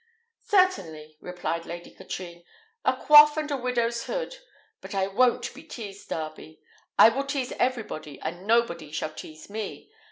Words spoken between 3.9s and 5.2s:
hood. But I